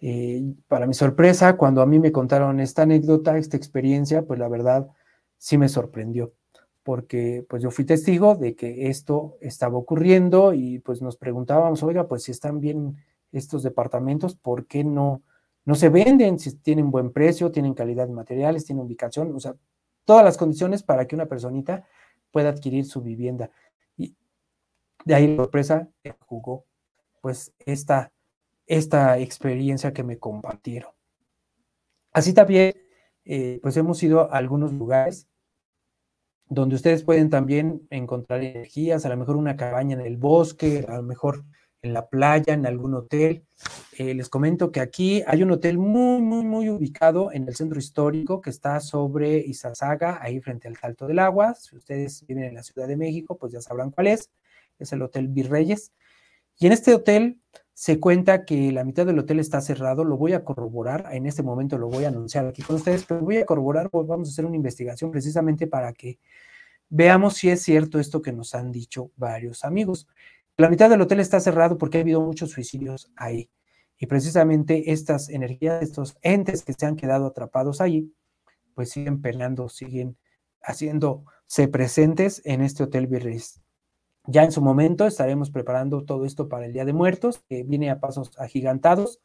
[0.00, 4.48] Eh, para mi sorpresa, cuando a mí me contaron esta anécdota, esta experiencia, pues la
[4.48, 4.88] verdad
[5.38, 6.32] sí me sorprendió,
[6.84, 12.06] porque pues yo fui testigo de que esto estaba ocurriendo y pues nos preguntábamos, oiga,
[12.06, 12.96] pues si están bien
[13.32, 15.22] estos departamentos, ¿por qué no,
[15.64, 16.38] no se venden?
[16.38, 19.54] Si tienen buen precio, tienen calidad de materiales, tienen ubicación, o sea,
[20.04, 21.84] todas las condiciones para que una personita
[22.30, 23.50] pueda adquirir su vivienda.
[23.96, 24.14] Y
[25.04, 26.64] de ahí la sorpresa que jugó
[27.20, 28.12] pues esta
[28.68, 30.92] esta experiencia que me compartieron.
[32.12, 32.74] Así también,
[33.24, 35.28] eh, pues hemos ido a algunos lugares
[36.46, 40.96] donde ustedes pueden también encontrar energías, a lo mejor una cabaña en el bosque, a
[40.96, 41.44] lo mejor
[41.82, 43.44] en la playa, en algún hotel.
[43.98, 47.78] Eh, les comento que aquí hay un hotel muy, muy, muy ubicado en el centro
[47.78, 51.54] histórico que está sobre Izazaga, ahí frente al Salto del Agua.
[51.54, 54.30] Si ustedes viven en la Ciudad de México, pues ya sabrán cuál es.
[54.78, 55.92] Es el Hotel Virreyes.
[56.58, 57.40] Y en este hotel
[57.78, 61.44] se cuenta que la mitad del hotel está cerrado, lo voy a corroborar, en este
[61.44, 64.32] momento lo voy a anunciar aquí con ustedes, pero voy a corroborar, pues vamos a
[64.32, 66.18] hacer una investigación precisamente para que
[66.88, 70.08] veamos si es cierto esto que nos han dicho varios amigos.
[70.56, 73.48] La mitad del hotel está cerrado porque ha habido muchos suicidios ahí.
[73.96, 78.12] Y precisamente estas energías, estos entes que se han quedado atrapados ahí,
[78.74, 80.18] pues siguen peleando, siguen
[80.62, 83.62] haciéndose presentes en este hotel Virreyes.
[84.30, 87.88] Ya en su momento estaremos preparando todo esto para el Día de Muertos, que viene
[87.88, 89.22] a pasos agigantados,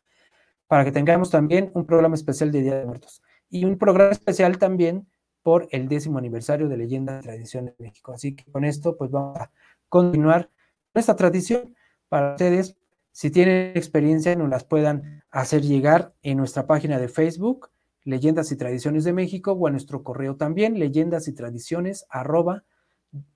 [0.68, 4.58] para que tengamos también un programa especial de Día de Muertos y un programa especial
[4.58, 5.06] también
[5.42, 8.14] por el décimo aniversario de Leyenda y Tradiciones de México.
[8.14, 9.52] Así que con esto, pues vamos a
[9.90, 10.50] continuar
[10.94, 11.76] esta tradición
[12.08, 12.78] para ustedes.
[13.12, 17.72] Si tienen experiencia, nos las puedan hacer llegar en nuestra página de Facebook,
[18.06, 22.64] Leyendas y Tradiciones de México, o a nuestro correo también, leyendas y tradiciones arroba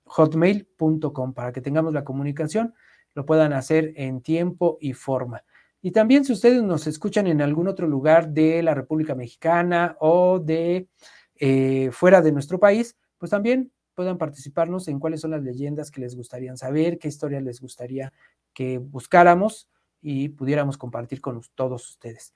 [0.04, 2.74] hotmail.com, para que tengamos la comunicación,
[3.14, 5.44] lo puedan hacer en tiempo y forma.
[5.80, 10.40] Y también si ustedes nos escuchan en algún otro lugar de la República Mexicana o
[10.40, 10.88] de
[11.36, 16.00] eh, fuera de nuestro país, pues también puedan participarnos en cuáles son las leyendas que
[16.00, 18.12] les gustaría saber, qué historias les gustaría
[18.52, 19.68] que buscáramos
[20.00, 22.34] y pudiéramos compartir con todos ustedes.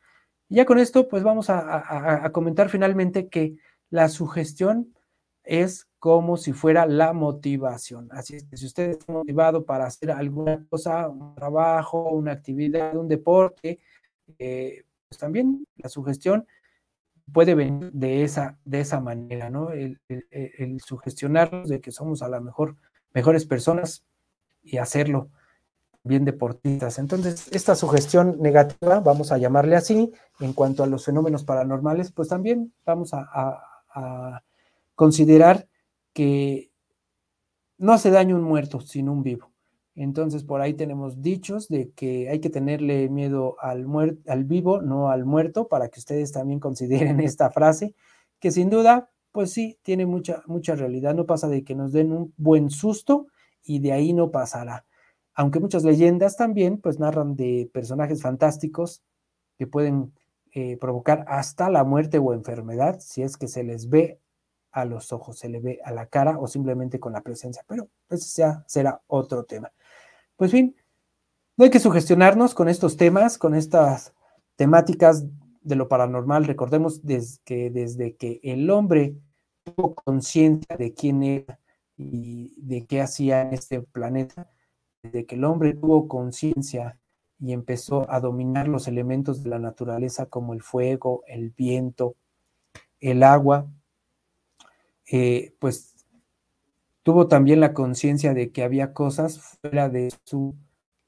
[0.48, 3.56] Y ya con esto, pues vamos a, a comentar finalmente que
[3.90, 4.92] la sugestión
[5.44, 8.08] es como si fuera la motivación.
[8.12, 12.96] Así es que si usted está motivado para hacer alguna cosa, un trabajo, una actividad,
[12.96, 13.78] un deporte,
[14.38, 16.46] eh, pues también la sugestión
[17.32, 19.70] puede venir de esa, de esa manera, ¿no?
[19.70, 20.00] El,
[20.84, 22.76] sugestionarnos de que somos a lo mejor
[23.14, 24.04] mejores personas
[24.62, 25.30] y hacerlo
[26.04, 26.98] bien deportistas.
[26.98, 32.28] Entonces, esta sugestión negativa, vamos a llamarle así, en cuanto a los fenómenos paranormales, pues
[32.28, 34.42] también vamos a
[34.94, 35.68] considerar
[36.12, 36.70] que
[37.78, 39.52] no hace daño un muerto, sino un vivo.
[39.94, 43.86] Entonces, por ahí tenemos dichos de que hay que tenerle miedo al,
[44.26, 47.94] al vivo, no al muerto, para que ustedes también consideren esta frase,
[48.38, 51.14] que sin duda, pues sí, tiene mucha, mucha realidad.
[51.14, 53.26] No pasa de que nos den un buen susto
[53.64, 54.86] y de ahí no pasará.
[55.34, 59.02] Aunque muchas leyendas también, pues narran de personajes fantásticos
[59.58, 60.12] que pueden
[60.52, 64.20] eh, provocar hasta la muerte o enfermedad si es que se les ve
[64.72, 67.88] a los ojos, se le ve a la cara o simplemente con la presencia, pero
[68.08, 69.72] ese ya será otro tema.
[70.36, 70.74] Pues bien,
[71.56, 74.14] no hay que sugestionarnos con estos temas, con estas
[74.56, 75.26] temáticas
[75.60, 76.44] de lo paranormal.
[76.44, 77.00] Recordemos
[77.44, 79.14] que desde que el hombre
[79.62, 81.60] tuvo conciencia de quién era
[81.96, 84.50] y de qué hacía en este planeta,
[85.02, 86.98] desde que el hombre tuvo conciencia
[87.38, 92.16] y empezó a dominar los elementos de la naturaleza como el fuego, el viento,
[93.00, 93.66] el agua,
[95.12, 95.94] eh, pues
[97.02, 100.54] tuvo también la conciencia de que había cosas fuera de su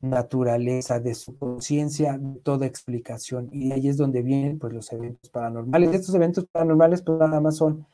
[0.00, 3.48] naturaleza, de su conciencia, de toda explicación.
[3.50, 5.94] Y ahí es donde vienen pues, los eventos paranormales.
[5.94, 7.86] Estos eventos paranormales pues nada más son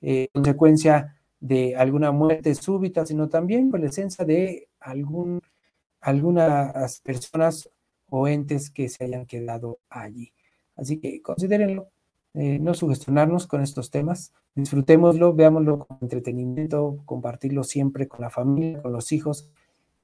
[0.00, 5.40] eh, consecuencia de alguna muerte súbita, sino también por la esencia de algún,
[6.00, 7.70] algunas personas
[8.10, 10.32] o entes que se hayan quedado allí.
[10.74, 11.88] Así que considérenlo
[12.34, 18.80] eh, no sugestionarnos con estos temas, disfrutémoslo, veámoslo con entretenimiento, compartirlo siempre con la familia,
[18.80, 19.50] con los hijos,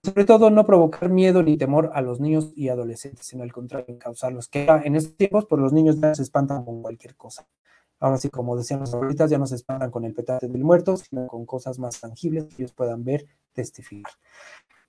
[0.02, 3.98] sobre todo no provocar miedo ni temor a los niños y adolescentes, sino al contrario,
[3.98, 7.46] causarlos, que en estos tiempos, por pues, los niños ya se espantan con cualquier cosa.
[8.00, 10.96] Ahora sí, como decían los abuelitas, ya no se espantan con el petate del muerto,
[10.96, 14.12] sino con cosas más tangibles que ellos puedan ver, testificar.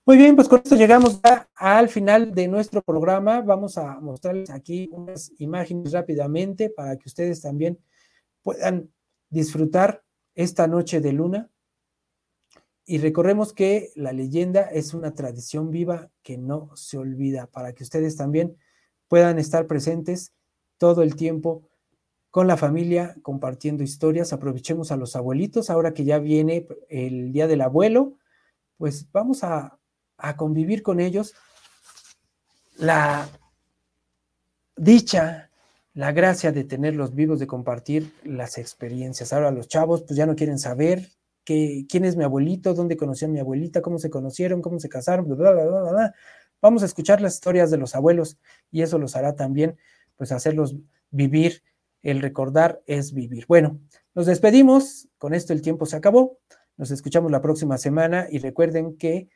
[0.10, 3.41] Muy bien, pues con esto llegamos ya al final de nuestro programa.
[3.41, 7.78] Vamos a mostrarles aquí unas imágenes rápidamente para que ustedes también
[8.41, 8.91] puedan
[9.30, 10.03] disfrutar
[10.34, 11.51] esta noche de luna.
[12.86, 17.84] Y recordemos que la leyenda es una tradición viva que no se olvida, para que
[17.84, 18.57] ustedes también
[19.10, 20.34] puedan estar presentes
[20.80, 21.70] todo el tiempo
[22.32, 24.34] con la familia, compartiendo historias.
[24.34, 28.18] Aprovechemos a los abuelitos, ahora que ya viene el Día del Abuelo,
[28.76, 29.78] pues vamos a
[30.20, 31.34] a convivir con ellos,
[32.78, 33.28] la
[34.76, 35.49] dicha,
[35.93, 39.34] la gracia de tenerlos vivos, de compartir las experiencias.
[39.34, 41.09] Ahora los chavos pues ya no quieren saber
[41.43, 44.89] que, quién es mi abuelito, dónde conoció a mi abuelita, cómo se conocieron, cómo se
[44.89, 46.15] casaron, bla, bla, bla, bla,
[46.61, 48.38] Vamos a escuchar las historias de los abuelos
[48.72, 49.78] y eso los hará también
[50.15, 50.76] pues hacerlos
[51.09, 51.63] vivir.
[52.01, 53.45] El recordar es vivir.
[53.47, 53.80] Bueno,
[54.13, 55.09] nos despedimos.
[55.17, 56.39] Con esto el tiempo se acabó.
[56.78, 59.30] Nos escuchamos la próxima semana y recuerden que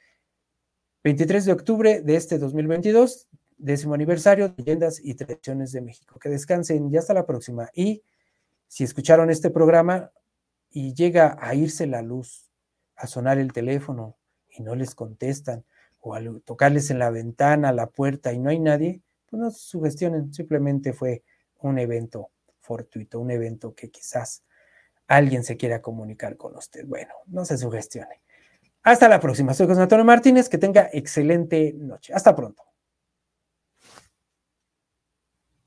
[1.03, 3.27] 23 de octubre de este 2022,
[3.57, 6.17] décimo aniversario de Leyendas y Tradiciones de México.
[6.17, 7.69] Que descansen y hasta la próxima.
[7.75, 8.03] Y
[8.69, 10.11] si escucharon este programa
[10.69, 12.49] y llega a irse la luz,
[12.95, 14.15] a sonar el teléfono
[14.49, 15.65] y no les contestan,
[15.99, 19.59] o al tocarles en la ventana, la puerta y no hay nadie, pues no se
[19.59, 21.23] sugestionen, simplemente fue
[21.59, 22.29] un evento
[22.61, 24.43] fortuito, un evento que quizás
[25.07, 26.85] alguien se quiera comunicar con usted.
[26.85, 28.22] Bueno, no se sugestione.
[28.83, 29.53] Hasta la próxima.
[29.53, 30.49] Soy José Antonio Martínez.
[30.49, 32.13] Que tenga excelente noche.
[32.13, 32.63] Hasta pronto.